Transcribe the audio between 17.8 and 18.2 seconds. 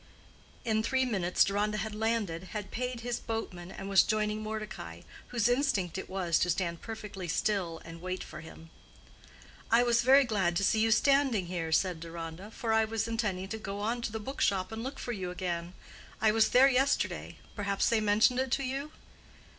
they